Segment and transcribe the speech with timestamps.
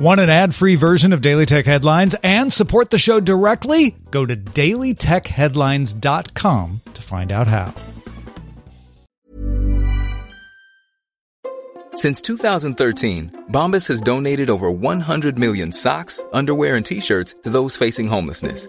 [0.00, 3.94] Want an ad free version of Daily Tech Headlines and support the show directly?
[4.10, 7.74] Go to dailytechheadlines.com to find out how.
[11.94, 17.76] Since 2013, Bombas has donated over 100 million socks, underwear, and t shirts to those
[17.76, 18.68] facing homelessness.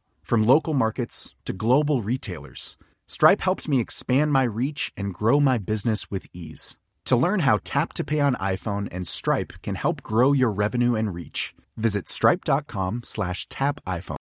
[0.23, 2.77] From local markets to global retailers,
[3.07, 6.77] Stripe helped me expand my reach and grow my business with ease.
[7.05, 10.95] To learn how Tap to Pay on iPhone and Stripe can help grow your revenue
[10.95, 14.17] and reach, visit stripe.com slash tap iPhone.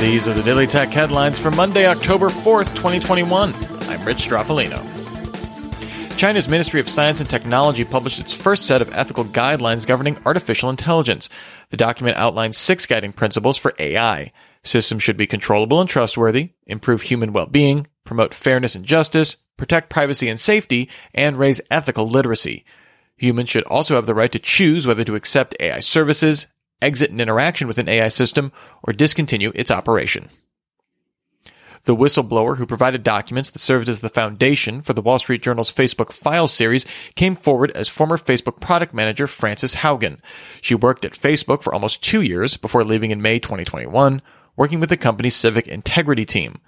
[0.00, 3.52] These are the Daily Tech headlines for Monday, October 4th, 2021.
[3.52, 4.97] I'm Rich Stroffolino.
[6.18, 10.68] China's Ministry of Science and Technology published its first set of ethical guidelines governing artificial
[10.68, 11.28] intelligence.
[11.70, 14.32] The document outlines six guiding principles for AI.
[14.64, 20.28] Systems should be controllable and trustworthy, improve human well-being, promote fairness and justice, protect privacy
[20.28, 22.64] and safety, and raise ethical literacy.
[23.18, 26.48] Humans should also have the right to choose whether to accept AI services,
[26.82, 28.50] exit an interaction with an AI system,
[28.82, 30.30] or discontinue its operation.
[31.84, 35.72] The whistleblower who provided documents that served as the foundation for the Wall Street Journal's
[35.72, 40.18] Facebook Files series came forward as former Facebook product manager Frances Haugen.
[40.60, 44.22] She worked at Facebook for almost two years before leaving in May 2021,
[44.56, 46.58] working with the company's civic integrity team.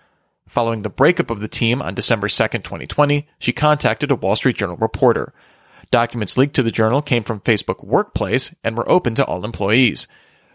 [0.46, 4.56] Following the breakup of the team on December 2, 2020, she contacted a Wall Street
[4.56, 5.32] Journal reporter.
[5.90, 10.08] Documents leaked to the journal came from Facebook Workplace and were open to all employees.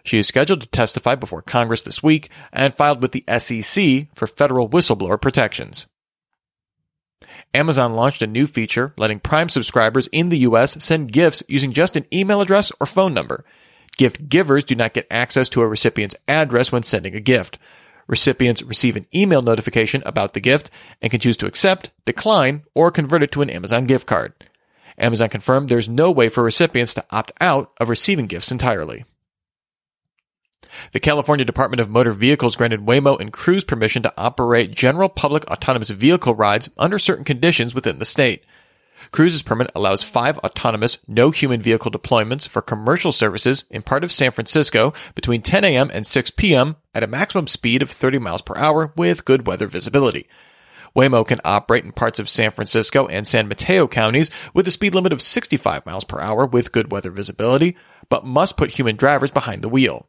[0.06, 4.28] She is scheduled to testify before Congress this week and filed with the SEC for
[4.28, 5.88] federal whistleblower protections.
[7.56, 11.96] Amazon launched a new feature letting Prime subscribers in the US send gifts using just
[11.96, 13.46] an email address or phone number.
[13.98, 17.58] Gift givers do not get access to a recipient's address when sending a gift.
[18.08, 20.70] Recipients receive an email notification about the gift
[21.02, 24.34] and can choose to accept, decline, or convert it to an Amazon gift card.
[25.00, 29.04] Amazon confirmed there's no way for recipients to opt out of receiving gifts entirely.
[30.92, 35.46] The California Department of Motor Vehicles granted Waymo and Cruise permission to operate general public
[35.46, 38.44] autonomous vehicle rides under certain conditions within the state.
[39.12, 44.12] Cruise's permit allows five autonomous, no human vehicle deployments for commercial services in part of
[44.12, 45.92] San Francisco between 10 a.m.
[45.94, 46.76] and 6 p.m.
[46.94, 50.28] at a maximum speed of 30 miles per hour with good weather visibility.
[50.96, 54.96] Waymo can operate in parts of San Francisco and San Mateo counties with a speed
[54.96, 57.76] limit of 65 miles per hour with good weather visibility,
[58.08, 60.08] but must put human drivers behind the wheel.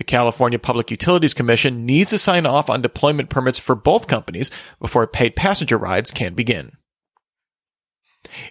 [0.00, 4.50] The California Public Utilities Commission needs to sign off on deployment permits for both companies
[4.80, 6.72] before paid passenger rides can begin.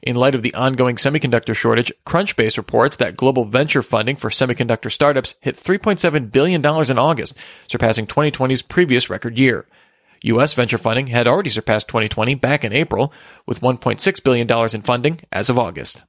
[0.04, 4.92] In light of the ongoing semiconductor shortage, Crunchbase reports that global venture funding for semiconductor
[4.92, 7.36] startups hit $3.7 billion in August,
[7.68, 9.66] surpassing 2020's previous record year.
[10.22, 10.54] U.S.
[10.54, 13.12] venture funding had already surpassed 2020 back in April,
[13.48, 16.04] with $1.6 billion in funding as of August.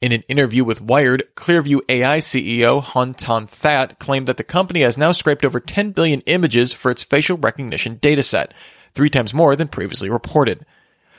[0.00, 4.82] In an interview with Wired, Clearview AI CEO Hoan Ton That claimed that the company
[4.82, 8.52] has now scraped over 10 billion images for its facial recognition dataset,
[8.94, 10.64] three times more than previously reported.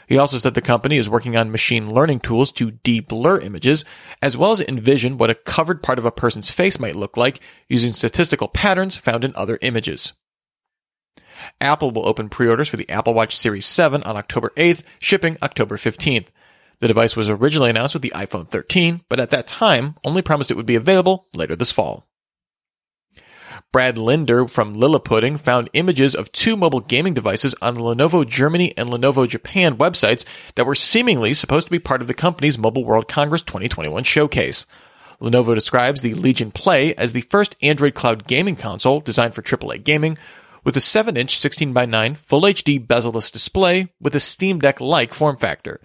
[0.08, 3.84] He also said the company is working on machine learning tools to de-blur images,
[4.22, 7.42] as well as envision what a covered part of a person's face might look like
[7.68, 10.14] using statistical patterns found in other images.
[11.60, 15.76] Apple will open pre-orders for the Apple Watch Series 7 on October 8th, shipping October
[15.76, 16.28] 15th.
[16.80, 20.50] The device was originally announced with the iPhone 13, but at that time only promised
[20.50, 22.08] it would be available later this fall.
[23.72, 28.76] Brad Linder from Liliputing found images of two mobile gaming devices on the Lenovo Germany
[28.76, 32.84] and Lenovo Japan websites that were seemingly supposed to be part of the company's Mobile
[32.84, 34.66] World Congress 2021 showcase.
[35.22, 39.84] Lenovo describes the Legion Play as the first Android cloud gaming console designed for AAA
[39.84, 40.18] gaming,
[40.64, 45.38] with a 7-inch 16 by 9 Full HD bezel-less display with a Steam Deck-like form
[45.38, 45.80] factor.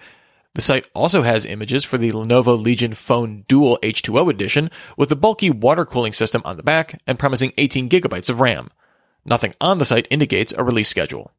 [0.55, 5.17] The site also has images for the Lenovo Legion Phone Dual H2O edition with a
[5.17, 8.71] bulky water cooling system on the back and promising 18 gigabytes of RAM.
[9.25, 11.33] Nothing on the site indicates a release schedule.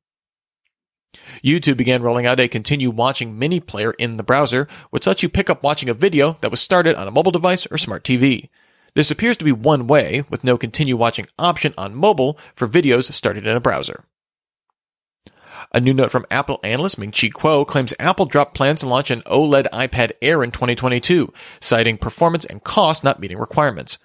[1.41, 5.29] YouTube began rolling out a continue watching mini player in the browser, which lets you
[5.29, 8.50] pick up watching a video that was started on a mobile device or smart TV.
[8.95, 13.12] This appears to be one way, with no continue watching option on mobile for videos
[13.13, 14.03] started in a browser.
[15.71, 19.12] A new note from Apple analyst Ming Chi Kuo claims Apple dropped plans to launch
[19.12, 23.97] an OLED iPad Air in 2022, citing performance and cost not meeting requirements.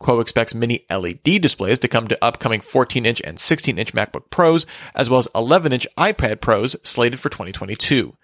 [0.00, 4.30] Kuo expects mini LED displays to come to upcoming 14 inch and 16 inch MacBook
[4.30, 8.16] Pros, as well as 11 inch iPad Pros slated for 2022.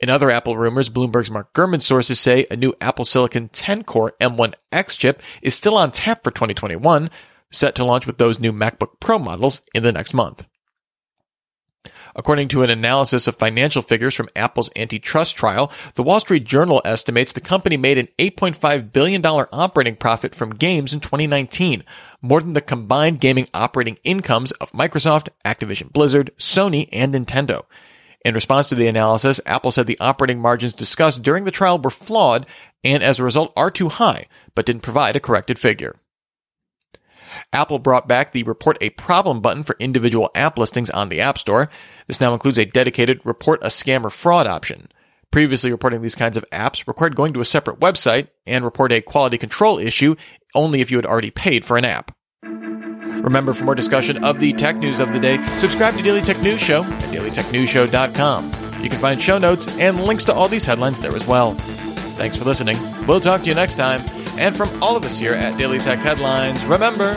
[0.00, 4.14] In other Apple rumors, Bloomberg's Mark Gurman sources say a new Apple Silicon 10 core
[4.18, 7.10] M1X chip is still on tap for 2021,
[7.50, 10.46] set to launch with those new MacBook Pro models in the next month.
[12.14, 16.82] According to an analysis of financial figures from Apple's antitrust trial, the Wall Street Journal
[16.84, 21.84] estimates the company made an $8.5 billion operating profit from games in 2019,
[22.20, 27.64] more than the combined gaming operating incomes of Microsoft, Activision Blizzard, Sony, and Nintendo.
[28.24, 31.88] In response to the analysis, Apple said the operating margins discussed during the trial were
[31.88, 32.46] flawed
[32.84, 35.96] and as a result are too high, but didn't provide a corrected figure.
[37.52, 41.38] Apple brought back the report a problem button for individual app listings on the App
[41.38, 41.70] Store.
[42.06, 44.88] This now includes a dedicated report a scam or fraud option.
[45.30, 49.00] Previously, reporting these kinds of apps required going to a separate website and report a
[49.00, 50.16] quality control issue
[50.54, 52.14] only if you had already paid for an app.
[52.42, 56.40] Remember, for more discussion of the tech news of the day, subscribe to Daily Tech
[56.42, 58.44] News Show at dailytechnewsshow.com.
[58.82, 61.52] You can find show notes and links to all these headlines there as well.
[62.16, 62.78] Thanks for listening.
[63.06, 64.00] We'll talk to you next time.
[64.38, 67.14] And from all of us here at Daily Tech Headlines, remember,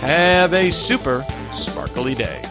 [0.00, 2.42] have a super sparkly day.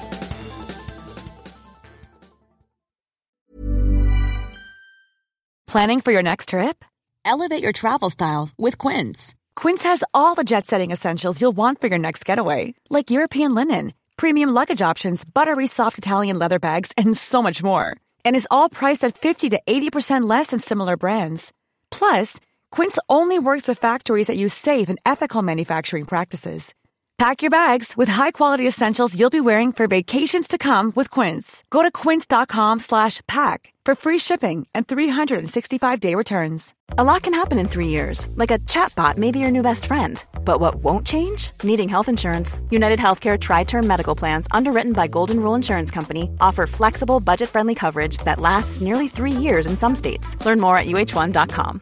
[5.67, 6.85] Planning for your next trip?
[7.25, 9.35] Elevate your travel style with Quince.
[9.57, 13.53] Quince has all the jet setting essentials you'll want for your next getaway, like European
[13.55, 17.97] linen, premium luggage options, buttery soft Italian leather bags, and so much more.
[18.23, 21.51] And is all priced at 50 to 80% less than similar brands.
[21.91, 22.39] Plus,
[22.75, 26.73] Quince only works with factories that use safe and ethical manufacturing practices.
[27.17, 31.63] Pack your bags with high-quality essentials you'll be wearing for vacations to come with Quince.
[31.69, 36.73] Go to quince.com slash pack for free shipping and 365-day returns.
[36.97, 39.85] A lot can happen in three years, like a chatbot may be your new best
[39.85, 40.21] friend.
[40.43, 41.51] But what won't change?
[41.63, 42.59] Needing health insurance.
[42.69, 48.17] United Healthcare Tri-Term Medical Plans, underwritten by Golden Rule Insurance Company, offer flexible, budget-friendly coverage
[48.25, 50.35] that lasts nearly three years in some states.
[50.45, 51.81] Learn more at uh1.com.